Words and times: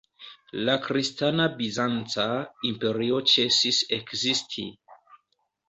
La 0.69 0.73
kristana 0.85 1.45
Bizanca 1.59 2.25
imperio 2.71 3.21
ĉesis 3.35 3.85
ekzisti. 4.01 4.69